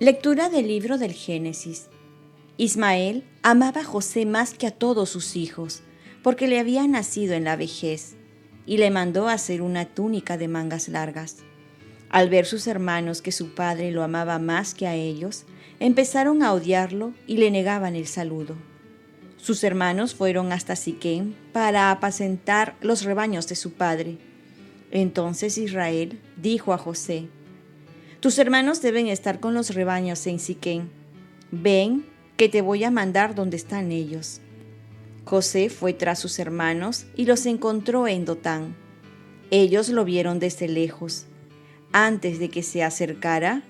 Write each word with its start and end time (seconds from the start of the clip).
Lectura 0.00 0.48
del 0.48 0.68
libro 0.68 0.96
del 0.96 1.12
Génesis. 1.12 1.88
Ismael 2.56 3.24
amaba 3.42 3.80
a 3.80 3.84
José 3.84 4.26
más 4.26 4.54
que 4.54 4.68
a 4.68 4.70
todos 4.70 5.10
sus 5.10 5.34
hijos, 5.34 5.82
porque 6.22 6.46
le 6.46 6.60
había 6.60 6.86
nacido 6.86 7.34
en 7.34 7.42
la 7.42 7.56
vejez, 7.56 8.14
y 8.64 8.76
le 8.76 8.92
mandó 8.92 9.26
hacer 9.26 9.60
una 9.60 9.86
túnica 9.86 10.38
de 10.38 10.46
mangas 10.46 10.86
largas. 10.86 11.38
Al 12.10 12.30
ver 12.30 12.46
sus 12.46 12.68
hermanos 12.68 13.22
que 13.22 13.32
su 13.32 13.56
padre 13.56 13.90
lo 13.90 14.04
amaba 14.04 14.38
más 14.38 14.72
que 14.72 14.86
a 14.86 14.94
ellos, 14.94 15.46
empezaron 15.80 16.44
a 16.44 16.52
odiarlo 16.52 17.12
y 17.26 17.38
le 17.38 17.50
negaban 17.50 17.96
el 17.96 18.06
saludo. 18.06 18.54
Sus 19.36 19.64
hermanos 19.64 20.14
fueron 20.14 20.52
hasta 20.52 20.76
Siquén 20.76 21.34
para 21.52 21.90
apacentar 21.90 22.76
los 22.82 23.02
rebaños 23.02 23.48
de 23.48 23.56
su 23.56 23.72
padre. 23.72 24.18
Entonces 24.92 25.58
Israel 25.58 26.20
dijo 26.36 26.72
a 26.72 26.78
José, 26.78 27.28
tus 28.20 28.38
hermanos 28.40 28.82
deben 28.82 29.06
estar 29.06 29.38
con 29.38 29.54
los 29.54 29.74
rebaños 29.74 30.26
en 30.26 30.40
Siquén. 30.40 30.90
Ven, 31.52 32.04
que 32.36 32.48
te 32.48 32.62
voy 32.62 32.82
a 32.82 32.90
mandar 32.90 33.36
donde 33.36 33.56
están 33.56 33.92
ellos. 33.92 34.40
José 35.24 35.70
fue 35.70 35.92
tras 35.92 36.18
sus 36.18 36.40
hermanos 36.40 37.06
y 37.14 37.26
los 37.26 37.46
encontró 37.46 38.08
en 38.08 38.24
Dotán. 38.24 38.74
Ellos 39.52 39.88
lo 39.88 40.04
vieron 40.04 40.40
desde 40.40 40.66
lejos. 40.66 41.26
Antes 41.92 42.40
de 42.40 42.48
que 42.48 42.64
se 42.64 42.82
acercara, 42.82 43.62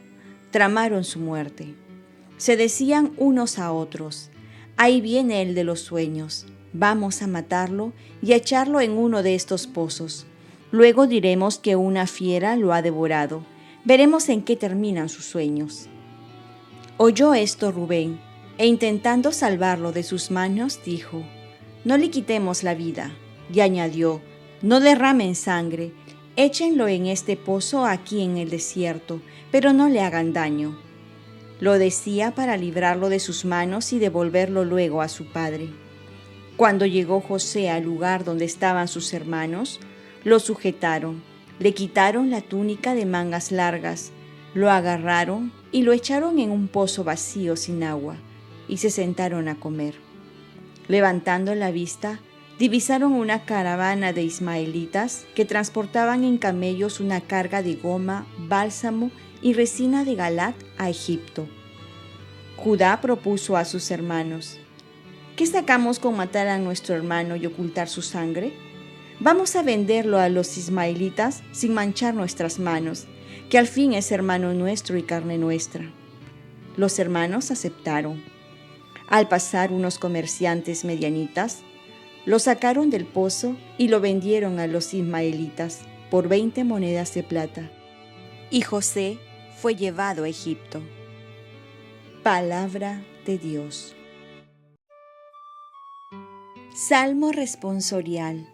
tramaron 0.51 1.05
su 1.05 1.21
muerte. 1.21 1.74
Se 2.38 2.57
decían 2.57 3.12
unos 3.19 3.59
a 3.59 3.71
otros, 3.71 4.30
ahí 4.77 5.01
viene 5.01 5.43
el 5.43 5.55
de 5.55 5.65
los 5.65 5.80
sueños, 5.80 6.46
vamos 6.73 7.21
a 7.21 7.27
matarlo 7.27 7.93
y 8.23 8.33
a 8.33 8.37
echarlo 8.37 8.80
en 8.80 8.93
uno 8.93 9.23
de 9.23 9.35
estos 9.35 9.66
pozos. 9.66 10.24
Luego 10.71 11.07
diremos 11.07 11.59
que 11.59 11.77
una 11.77 12.07
fiera 12.07 12.57
lo 12.57 12.73
ha 12.73 12.80
devorado 12.80 13.45
Veremos 13.84 14.29
en 14.29 14.43
qué 14.43 14.57
terminan 14.57 15.09
sus 15.09 15.24
sueños. 15.24 15.88
Oyó 16.96 17.34
esto 17.34 17.71
Rubén, 17.71 18.21
e 18.59 18.66
intentando 18.66 19.30
salvarlo 19.30 19.93
de 19.93 20.02
sus 20.02 20.30
manos, 20.30 20.80
dijo, 20.84 21.23
No 21.84 21.96
le 21.96 22.10
quitemos 22.10 22.65
la 22.65 22.74
vida. 22.74 23.12
Y 23.52 23.60
añadió, 23.60 24.21
No 24.62 24.80
derramen 24.80 25.34
sangre, 25.37 25.93
échenlo 26.37 26.88
en 26.88 27.06
este 27.06 27.37
pozo 27.37 27.87
aquí 27.87 28.23
en 28.23 28.37
el 28.37 28.51
desierto, 28.51 29.23
pero 29.52 29.73
no 29.73 29.88
le 29.88 30.01
hagan 30.01 30.32
daño. 30.32 30.76
Lo 31.60 31.79
decía 31.79 32.34
para 32.34 32.56
librarlo 32.56 33.09
de 33.09 33.21
sus 33.21 33.45
manos 33.45 33.93
y 33.93 33.99
devolverlo 33.99 34.65
luego 34.65 35.02
a 35.02 35.09
su 35.09 35.26
padre. 35.26 35.71
Cuando 36.56 36.84
llegó 36.84 37.21
José 37.21 37.71
al 37.71 37.84
lugar 37.84 38.24
donde 38.24 38.45
estaban 38.45 38.88
sus 38.88 39.15
hermanos, 39.15 39.79
lo 40.24 40.40
sujetaron 40.40 41.23
le 41.59 41.74
quitaron 41.74 42.30
la 42.30 42.40
túnica 42.40 42.95
de 42.95 43.06
mangas 43.06 43.51
largas, 43.51 44.12
lo 44.54 44.70
agarraron 44.70 45.52
y 45.73 45.82
lo 45.82 45.92
echaron 45.92 46.38
en 46.38 46.50
un 46.50 46.68
pozo 46.68 47.04
vacío 47.04 47.56
sin 47.56 47.82
agua, 47.82 48.16
y 48.68 48.78
se 48.78 48.90
sentaron 48.90 49.48
a 49.48 49.59
comer. 49.59 49.95
Levantando 50.87 51.54
la 51.54 51.70
vista, 51.70 52.20
divisaron 52.59 53.12
una 53.12 53.45
caravana 53.45 54.12
de 54.12 54.23
ismaelitas 54.23 55.26
que 55.34 55.45
transportaban 55.45 56.24
en 56.24 56.38
camellos 56.38 57.00
una 57.00 57.20
carga 57.20 57.62
de 57.62 57.74
goma, 57.74 58.26
bálsamo 58.38 59.10
y 59.43 59.52
resina 59.52 60.04
de 60.04 60.15
Galat 60.15 60.56
a 60.78 60.88
Egipto. 60.90 61.46
Judá 62.56 63.00
propuso 63.00 63.56
a 63.56 63.65
sus 63.65 63.90
hermanos, 63.90 64.59
¿qué 65.37 65.47
sacamos 65.47 65.98
con 65.98 66.16
matar 66.16 66.48
a 66.48 66.59
nuestro 66.59 66.97
hermano 66.97 67.37
y 67.37 67.47
ocultar 67.47 67.88
su 67.88 68.03
sangre? 68.03 68.53
Vamos 69.21 69.56
a 69.56 69.65
venderlo 69.65 70.19
a 70.19 70.28
los 70.28 70.56
ismaelitas 70.56 71.43
sin 71.50 71.75
manchar 71.75 72.15
nuestras 72.15 72.61
manos, 72.61 73.06
que 73.51 73.59
al 73.59 73.67
fin 73.67 73.93
es 73.93 74.12
hermano 74.12 74.55
nuestro 74.55 74.97
y 74.97 75.03
carne 75.03 75.39
nuestra. 75.39 75.91
Los 76.77 77.01
hermanos 77.01 77.51
aceptaron. 77.51 78.23
Al 79.09 79.27
pasar 79.27 79.73
unos 79.73 79.99
comerciantes 79.99 80.84
medianitas, 80.84 81.62
lo 82.27 82.39
sacaron 82.39 82.91
del 82.91 83.07
pozo 83.07 83.57
y 83.77 83.89
lo 83.89 84.01
vendieron 84.01 84.61
a 84.61 84.69
los 84.69 84.95
ismaelitas 84.95 85.81
por 86.11 86.28
veinte 86.28 86.62
monedas 86.62 87.12
de 87.15 87.25
plata. 87.25 87.73
Y 88.51 88.61
José 88.61 89.19
fue 89.57 89.75
llevado 89.75 90.25
a 90.25 90.28
Egipto. 90.28 90.81
Palabra 92.23 93.03
de 93.27 93.39
Dios. 93.39 93.97
Salmo 96.77 97.33
responsorial. 97.33 98.47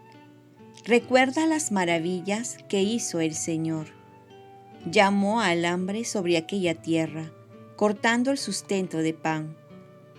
Recuerda 0.86 1.46
las 1.46 1.72
maravillas 1.72 2.58
que 2.68 2.82
hizo 2.82 3.20
el 3.20 3.34
Señor. 3.34 3.86
Llamó 4.84 5.40
al 5.40 5.64
hambre 5.64 6.04
sobre 6.04 6.36
aquella 6.36 6.74
tierra, 6.74 7.32
cortando 7.74 8.30
el 8.30 8.36
sustento 8.36 8.98
de 8.98 9.14
pan. 9.14 9.56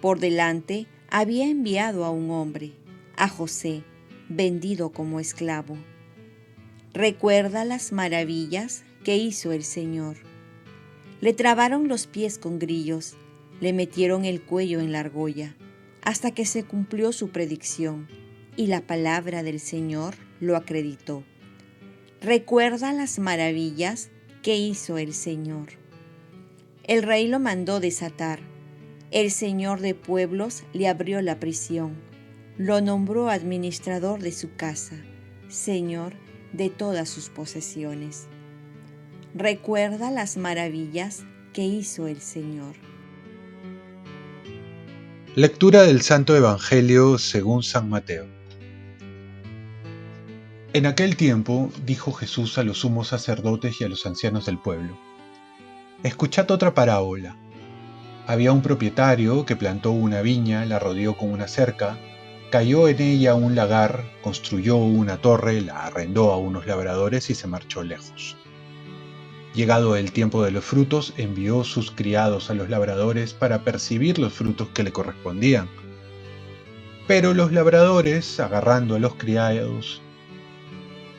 Por 0.01 0.19
delante 0.19 0.87
había 1.07 1.47
enviado 1.47 2.03
a 2.03 2.09
un 2.09 2.31
hombre, 2.31 2.71
a 3.15 3.29
José, 3.29 3.83
vendido 4.27 4.91
como 4.91 5.19
esclavo. 5.19 5.77
Recuerda 6.93 7.63
las 7.63 7.91
maravillas 7.91 8.85
que 9.03 9.17
hizo 9.17 9.51
el 9.51 9.63
Señor. 9.63 10.17
Le 11.21 11.33
trabaron 11.33 11.87
los 11.87 12.07
pies 12.07 12.39
con 12.39 12.57
grillos, 12.57 13.13
le 13.61 13.71
metieron 13.71 14.25
el 14.25 14.41
cuello 14.41 14.79
en 14.79 14.91
la 14.91 15.01
argolla, 15.01 15.55
hasta 16.01 16.31
que 16.31 16.47
se 16.47 16.63
cumplió 16.63 17.11
su 17.11 17.29
predicción, 17.29 18.07
y 18.57 18.65
la 18.65 18.81
palabra 18.81 19.43
del 19.43 19.59
Señor 19.59 20.24
lo 20.39 20.55
acreditó. 20.55 21.23
Recuerda 22.21 22.93
las 22.93 23.19
maravillas 23.19 24.09
que 24.41 24.57
hizo 24.57 24.97
el 24.97 25.13
Señor. 25.13 25.69
El 26.83 27.03
rey 27.03 27.27
lo 27.27 27.39
mandó 27.39 27.79
desatar. 27.79 28.39
El 29.11 29.31
Señor 29.31 29.81
de 29.81 29.95
pueblos 29.95 30.63
le 30.73 30.87
abrió 30.87 31.21
la 31.21 31.39
prisión. 31.39 31.95
Lo 32.57 32.81
nombró 32.81 33.29
administrador 33.29 34.21
de 34.21 34.31
su 34.31 34.55
casa, 34.55 34.95
Señor 35.49 36.13
de 36.53 36.69
todas 36.69 37.09
sus 37.09 37.29
posesiones. 37.29 38.27
Recuerda 39.33 40.11
las 40.11 40.37
maravillas 40.37 41.23
que 41.53 41.63
hizo 41.63 42.07
el 42.07 42.21
Señor. 42.21 42.75
Lectura 45.35 45.83
del 45.83 46.01
Santo 46.01 46.35
Evangelio 46.35 47.17
según 47.17 47.61
San 47.61 47.89
Mateo. 47.89 48.25
En 50.75 50.85
aquel 50.85 51.15
tiempo 51.15 51.71
dijo 51.85 52.11
Jesús 52.11 52.57
a 52.57 52.63
los 52.63 52.79
sumos 52.79 53.07
sacerdotes 53.07 53.79
y 53.79 53.85
a 53.85 53.87
los 53.87 54.05
ancianos 54.05 54.45
del 54.45 54.57
pueblo, 54.57 54.97
Escuchad 56.03 56.51
otra 56.51 56.73
parábola. 56.73 57.37
Había 58.27 58.51
un 58.51 58.61
propietario 58.61 59.45
que 59.45 59.55
plantó 59.55 59.91
una 59.91 60.21
viña, 60.21 60.65
la 60.65 60.77
rodeó 60.77 61.15
con 61.15 61.31
una 61.31 61.47
cerca, 61.47 61.97
cayó 62.51 62.89
en 62.89 63.01
ella 63.01 63.35
un 63.35 63.55
lagar, 63.55 64.03
construyó 64.21 64.75
una 64.75 65.15
torre, 65.15 65.61
la 65.61 65.85
arrendó 65.85 66.33
a 66.33 66.37
unos 66.37 66.67
labradores 66.67 67.29
y 67.29 67.35
se 67.35 67.47
marchó 67.47 67.81
lejos. 67.81 68.35
Llegado 69.53 69.95
el 69.95 70.11
tiempo 70.11 70.43
de 70.43 70.51
los 70.51 70.65
frutos, 70.65 71.13
envió 71.15 71.63
sus 71.63 71.89
criados 71.89 72.49
a 72.49 72.53
los 72.53 72.69
labradores 72.69 73.33
para 73.33 73.63
percibir 73.63 74.19
los 74.19 74.33
frutos 74.33 74.67
que 74.73 74.83
le 74.83 74.91
correspondían. 74.91 75.69
Pero 77.07 77.33
los 77.33 77.53
labradores, 77.53 78.41
agarrando 78.41 78.95
a 78.95 78.99
los 78.99 79.15
criados, 79.15 80.01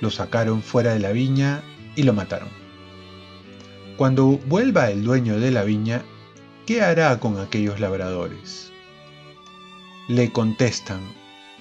lo 0.00 0.10
sacaron 0.10 0.62
fuera 0.62 0.92
de 0.92 1.00
la 1.00 1.12
viña 1.12 1.62
y 1.94 2.02
lo 2.02 2.12
mataron. 2.12 2.48
Cuando 3.96 4.38
vuelva 4.46 4.90
el 4.90 5.04
dueño 5.04 5.40
de 5.40 5.50
la 5.50 5.64
viña, 5.64 6.02
¿qué 6.66 6.82
hará 6.82 7.18
con 7.18 7.40
aquellos 7.40 7.80
labradores? 7.80 8.70
Le 10.08 10.30
contestan, 10.32 11.00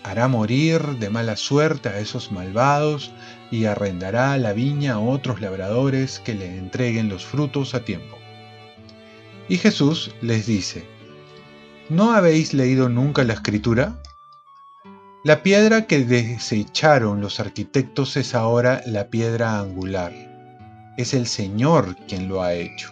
hará 0.04 0.28
morir 0.28 0.82
de 1.00 1.10
mala 1.10 1.38
suerte 1.38 1.90
a 1.90 2.00
esos 2.00 2.32
malvados 2.32 3.12
y 3.52 3.66
arrendará 3.66 4.38
la 4.38 4.54
viña 4.54 4.94
a 4.94 5.00
otros 5.00 5.42
labradores 5.42 6.20
que 6.20 6.34
le 6.34 6.58
entreguen 6.58 7.10
los 7.10 7.26
frutos 7.26 7.74
a 7.74 7.86
tiempo. 7.86 8.18
Y 9.48 9.58
Jesús 9.58 10.14
les 10.22 10.46
dice, 10.46 10.84
¿no 11.90 12.12
habéis 12.12 12.54
leído 12.54 12.90
nunca 12.90 13.24
la 13.24 13.34
escritura? 13.34 14.02
La 15.26 15.42
piedra 15.42 15.88
que 15.88 16.06
desecharon 16.06 17.20
los 17.20 17.40
arquitectos 17.40 18.16
es 18.16 18.36
ahora 18.36 18.84
la 18.86 19.08
piedra 19.08 19.60
angular. 19.60 20.14
Es 20.98 21.16
el 21.16 21.26
Señor 21.26 21.96
quien 22.08 22.28
lo 22.28 22.44
ha 22.44 22.54
hecho. 22.54 22.92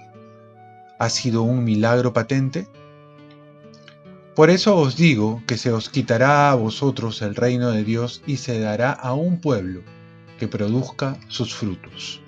ha 0.98 1.10
sido 1.12 1.44
un 1.44 1.64
milagro 1.64 2.12
patente? 2.12 2.66
Por 4.34 4.50
eso 4.50 4.76
os 4.78 4.98
digo 4.98 5.44
que 5.46 5.60
se 5.60 5.72
os 5.72 5.90
quitará 5.90 6.50
a 6.50 6.56
vosotros 6.56 7.22
el 7.22 7.36
reino 7.36 7.70
de 7.70 7.84
Dios 7.84 8.24
y 8.26 8.38
se 8.38 8.60
dará 8.60 8.94
a 8.94 9.14
un 9.14 9.40
pueblo 9.40 9.84
que 10.40 10.48
produzca 10.48 11.20
sus 11.28 11.54
frutos. 11.54 12.20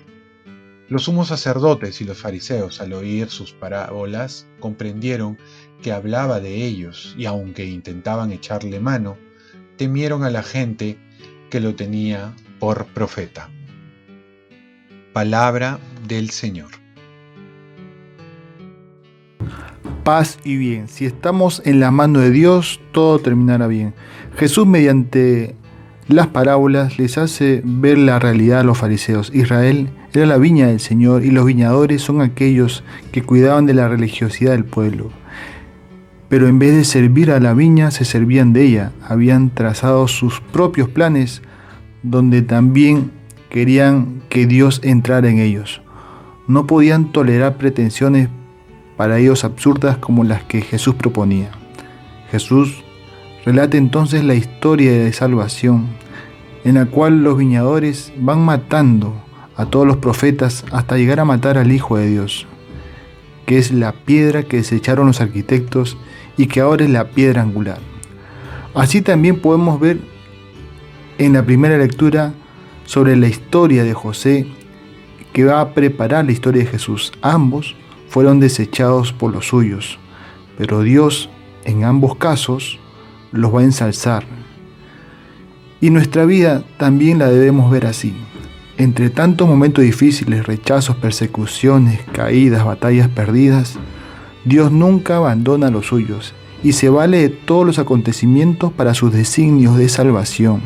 Los 0.88 1.02
sumos 1.02 1.26
sacerdotes 1.26 2.00
y 2.00 2.04
los 2.04 2.18
fariseos 2.18 2.80
al 2.80 2.92
oír 2.92 3.28
sus 3.28 3.50
parábolas 3.50 4.46
comprendieron 4.60 5.36
que 5.82 5.90
hablaba 5.90 6.38
de 6.38 6.64
ellos 6.64 7.16
y 7.18 7.26
aunque 7.26 7.64
intentaban 7.64 8.30
echarle 8.30 8.78
mano, 8.78 9.25
temieron 9.76 10.24
a 10.24 10.30
la 10.30 10.42
gente 10.42 10.96
que 11.50 11.60
lo 11.60 11.74
tenía 11.74 12.32
por 12.58 12.86
profeta. 12.86 13.48
Palabra 15.12 15.78
del 16.06 16.30
Señor. 16.30 16.70
Paz 20.04 20.38
y 20.44 20.56
bien. 20.56 20.88
Si 20.88 21.04
estamos 21.04 21.62
en 21.64 21.80
la 21.80 21.90
mano 21.90 22.20
de 22.20 22.30
Dios, 22.30 22.80
todo 22.92 23.18
terminará 23.18 23.66
bien. 23.66 23.94
Jesús 24.36 24.66
mediante 24.66 25.56
las 26.08 26.28
parábolas 26.28 26.98
les 26.98 27.18
hace 27.18 27.62
ver 27.64 27.98
la 27.98 28.18
realidad 28.18 28.60
a 28.60 28.64
los 28.64 28.78
fariseos. 28.78 29.32
Israel 29.34 29.88
era 30.12 30.26
la 30.26 30.38
viña 30.38 30.68
del 30.68 30.78
Señor 30.78 31.24
y 31.24 31.30
los 31.30 31.44
viñadores 31.44 32.02
son 32.02 32.20
aquellos 32.20 32.84
que 33.10 33.22
cuidaban 33.22 33.66
de 33.66 33.74
la 33.74 33.88
religiosidad 33.88 34.52
del 34.52 34.64
pueblo. 34.64 35.10
Pero 36.28 36.48
en 36.48 36.58
vez 36.58 36.74
de 36.74 36.84
servir 36.84 37.30
a 37.30 37.40
la 37.40 37.54
viña, 37.54 37.90
se 37.90 38.04
servían 38.04 38.52
de 38.52 38.64
ella. 38.64 38.92
Habían 39.06 39.50
trazado 39.50 40.08
sus 40.08 40.40
propios 40.40 40.88
planes 40.88 41.42
donde 42.02 42.42
también 42.42 43.10
querían 43.48 44.22
que 44.28 44.46
Dios 44.46 44.80
entrara 44.82 45.28
en 45.28 45.38
ellos. 45.38 45.82
No 46.48 46.66
podían 46.66 47.12
tolerar 47.12 47.56
pretensiones 47.56 48.28
para 48.96 49.18
ellos 49.18 49.44
absurdas 49.44 49.98
como 49.98 50.24
las 50.24 50.42
que 50.44 50.62
Jesús 50.62 50.94
proponía. 50.94 51.50
Jesús 52.30 52.84
relata 53.44 53.76
entonces 53.76 54.24
la 54.24 54.34
historia 54.34 54.92
de 54.92 55.12
salvación, 55.12 55.86
en 56.64 56.74
la 56.74 56.86
cual 56.86 57.22
los 57.22 57.38
viñadores 57.38 58.12
van 58.18 58.44
matando 58.44 59.14
a 59.56 59.66
todos 59.66 59.86
los 59.86 59.96
profetas 59.98 60.64
hasta 60.72 60.96
llegar 60.96 61.20
a 61.20 61.24
matar 61.24 61.56
al 61.58 61.72
Hijo 61.72 61.96
de 61.96 62.08
Dios, 62.08 62.46
que 63.46 63.58
es 63.58 63.70
la 63.70 63.92
piedra 63.92 64.42
que 64.42 64.58
desecharon 64.58 65.06
los 65.06 65.20
arquitectos 65.20 65.96
y 66.36 66.46
que 66.46 66.60
ahora 66.60 66.84
es 66.84 66.90
la 66.90 67.10
piedra 67.10 67.42
angular. 67.42 67.78
Así 68.74 69.00
también 69.00 69.40
podemos 69.40 69.80
ver 69.80 70.00
en 71.18 71.32
la 71.32 71.44
primera 71.44 71.78
lectura 71.78 72.34
sobre 72.84 73.16
la 73.16 73.28
historia 73.28 73.84
de 73.84 73.94
José 73.94 74.46
que 75.32 75.44
va 75.44 75.60
a 75.60 75.74
preparar 75.74 76.24
la 76.24 76.32
historia 76.32 76.64
de 76.64 76.70
Jesús. 76.70 77.12
Ambos 77.22 77.74
fueron 78.08 78.40
desechados 78.40 79.12
por 79.12 79.32
los 79.32 79.48
suyos, 79.48 79.98
pero 80.58 80.82
Dios 80.82 81.30
en 81.64 81.84
ambos 81.84 82.16
casos 82.16 82.78
los 83.32 83.54
va 83.54 83.60
a 83.60 83.64
ensalzar. 83.64 84.24
Y 85.80 85.90
nuestra 85.90 86.24
vida 86.24 86.64
también 86.78 87.18
la 87.18 87.28
debemos 87.28 87.70
ver 87.70 87.86
así. 87.86 88.14
Entre 88.78 89.08
tantos 89.08 89.48
momentos 89.48 89.82
difíciles, 89.82 90.46
rechazos, 90.46 90.96
persecuciones, 90.96 92.00
caídas, 92.12 92.64
batallas 92.64 93.08
perdidas, 93.08 93.78
Dios 94.44 94.70
nunca 94.70 95.16
abandona 95.16 95.68
a 95.68 95.70
los 95.70 95.86
suyos 95.86 96.34
y 96.62 96.72
se 96.74 96.90
vale 96.90 97.18
de 97.18 97.28
todos 97.30 97.64
los 97.64 97.78
acontecimientos 97.78 98.72
para 98.72 98.92
sus 98.92 99.12
designios 99.12 99.78
de 99.78 99.88
salvación. 99.88 100.60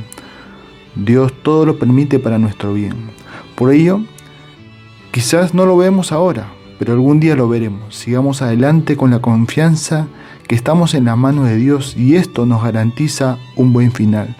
Dios 0.96 1.32
todo 1.42 1.64
lo 1.64 1.78
permite 1.78 2.18
para 2.18 2.38
nuestro 2.38 2.74
bien. 2.74 2.94
Por 3.54 3.72
ello, 3.72 4.00
quizás 5.12 5.54
no 5.54 5.64
lo 5.64 5.76
vemos 5.76 6.10
ahora, 6.10 6.48
pero 6.80 6.94
algún 6.94 7.20
día 7.20 7.36
lo 7.36 7.48
veremos. 7.48 7.94
Sigamos 7.94 8.42
adelante 8.42 8.96
con 8.96 9.12
la 9.12 9.20
confianza 9.20 10.08
que 10.48 10.56
estamos 10.56 10.94
en 10.94 11.04
la 11.04 11.14
mano 11.14 11.44
de 11.44 11.56
Dios 11.56 11.96
y 11.96 12.16
esto 12.16 12.44
nos 12.44 12.64
garantiza 12.64 13.38
un 13.54 13.72
buen 13.72 13.92
final. 13.92 14.34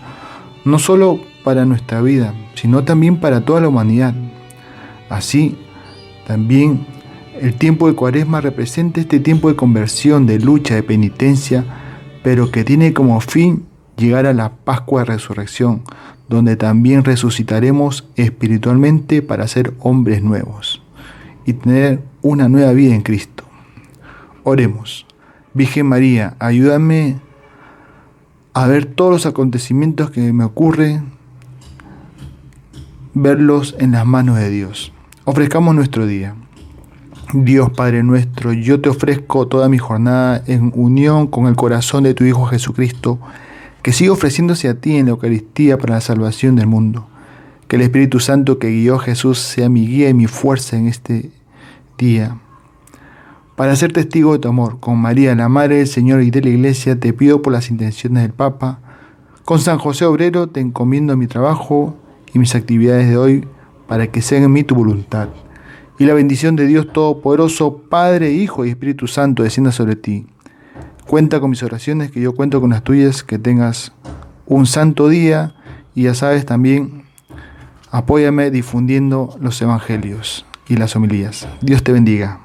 No 0.65 0.81
solo 0.81 1.21
para 1.45 1.65
nuestra 1.65 2.01
vida, 2.03 2.35
sino 2.55 2.85
también 2.85 3.19
para 3.19 3.43
toda 3.43 3.61
la 3.61 3.69
humanidad. 3.69 4.15
Así, 5.09 5.57
también 6.27 6.87
el 7.41 7.55
tiempo 7.55 7.89
de 7.89 7.95
cuaresma 7.95 8.41
representa 8.41 9.01
este 9.01 9.21
tiempo 9.21 9.49
de 9.49 9.57
conversión, 9.57 10.27
de 10.27 10.39
lucha, 10.39 10.75
de 10.75 10.83
penitencia, 10.83 11.65
pero 12.23 12.51
que 12.51 12.65
tiene 12.65 12.93
como 12.93 13.21
fin 13.21 13.65
llegar 13.97 14.27
a 14.27 14.35
la 14.35 14.53
Pascua 14.53 15.01
de 15.01 15.07
Resurrección, 15.07 15.83
donde 16.29 16.57
también 16.57 17.05
resucitaremos 17.05 18.09
espiritualmente 18.17 19.23
para 19.23 19.49
ser 19.49 19.75
hombres 19.81 20.23
nuevos 20.23 20.83
y 21.45 21.55
tener 21.55 22.03
una 22.23 22.49
nueva 22.49 22.73
vida 22.73 22.95
en 22.95 23.03
Cristo. 23.03 23.45
Oremos. 24.45 25.07
Virgen 25.53 25.87
María, 25.87 26.37
ayúdame 26.39 27.19
a 28.53 28.67
ver 28.67 28.87
todos 28.87 29.11
los 29.11 29.27
acontecimientos 29.27 30.11
que 30.11 30.33
me 30.33 30.45
ocurren, 30.45 31.13
verlos 33.15 33.75
en 33.79 33.93
las 33.93 34.07
manos 34.07 34.39
de 34.39 34.51
Dios. 34.51 34.93
Ofrezcamos 35.25 35.75
nuestro 35.75 36.07
día. 36.07 36.35
Dios 37.33 37.71
Padre 37.71 38.03
nuestro, 38.03 38.53
yo 38.53 38.81
te 38.81 38.89
ofrezco 38.89 39.47
toda 39.47 39.69
mi 39.69 39.79
jornada 39.79 40.43
en 40.47 40.73
unión 40.75 41.29
con 41.29 41.47
el 41.47 41.55
corazón 41.55 42.03
de 42.03 42.15
tu 42.15 42.25
Hijo 42.25 42.47
Jesucristo, 42.47 43.21
que 43.83 43.93
siga 43.93 44.13
ofreciéndose 44.13 44.69
a 44.69 44.75
ti 44.75 44.97
en 44.97 45.07
la 45.07 45.13
Eucaristía 45.13 45.79
para 45.79 45.95
la 45.95 46.01
salvación 46.01 46.57
del 46.57 46.67
mundo. 46.67 47.07
Que 47.69 47.77
el 47.77 47.83
Espíritu 47.83 48.19
Santo 48.19 48.59
que 48.59 48.71
guió 48.71 48.97
a 48.97 49.01
Jesús 49.01 49.39
sea 49.39 49.69
mi 49.69 49.87
guía 49.87 50.09
y 50.09 50.15
mi 50.15 50.27
fuerza 50.27 50.77
en 50.77 50.89
este 50.89 51.31
día. 51.97 52.37
Para 53.55 53.77
ser 53.77 53.93
testigo 53.93 54.33
de 54.33 54.41
tu 54.41 54.49
amor, 54.49 54.81
con 54.81 54.99
María, 54.99 55.35
la 55.37 55.49
Madre 55.49 55.77
del 55.77 55.87
Señor 55.87 56.23
y 56.23 56.31
de 56.31 56.43
la 56.43 56.49
Iglesia, 56.49 56.99
te 56.99 57.13
pido 57.13 57.43
por 57.43 57.53
las 57.53 57.71
intenciones 57.71 58.23
del 58.23 58.33
Papa. 58.33 58.81
Con 59.45 59.61
San 59.61 59.79
José 59.79 60.05
Obrero 60.05 60.49
te 60.49 60.61
encomiendo 60.61 61.17
mi 61.17 61.29
trabajo 61.29 61.95
y 62.33 62.39
mis 62.39 62.55
actividades 62.55 63.09
de 63.09 63.17
hoy 63.17 63.47
para 63.87 64.07
que 64.07 64.23
sean 64.23 64.45
en 64.45 64.53
mí 64.53 64.63
tu 64.63 64.75
voluntad. 64.75 65.29
Y 65.99 66.05
la 66.05 66.15
bendición 66.15 66.57
de 66.57 66.67
Dios 66.67 66.93
Todopoderoso, 66.93 67.83
Padre, 67.89 68.33
Hijo 68.33 68.65
y 68.65 68.71
Espíritu 68.71 69.07
Santo 69.07 69.43
descienda 69.43 69.73
sobre 69.73 69.97
ti. 69.97 70.27
Cuenta 71.07 71.41
con 71.41 71.51
mis 71.51 71.63
oraciones, 71.63 72.11
que 72.11 72.21
yo 72.21 72.35
cuento 72.35 72.61
con 72.61 72.71
las 72.71 72.85
tuyas, 72.85 73.23
que 73.23 73.39
tengas 73.39 73.93
un 74.47 74.67
santo 74.67 75.09
día 75.09 75.55
y 75.95 76.05
ya 76.05 76.15
sabes 76.15 76.47
también, 76.47 77.03
apóyame 77.91 78.51
difundiendo 78.51 79.37
los 79.41 79.61
evangelios 79.61 80.47
y 80.69 80.77
las 80.77 80.95
homilías. 80.97 81.49
Dios 81.61 81.83
te 81.83 81.93
bendiga. 81.93 82.41